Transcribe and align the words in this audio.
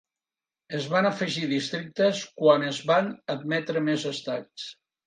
Es 0.77 0.87
van 0.93 1.09
afegir 1.09 1.51
districtes 1.51 2.25
quan 2.41 2.69
es 2.73 2.83
van 2.95 3.17
admetre 3.39 3.89
més 3.91 4.13
estats. 4.17 4.71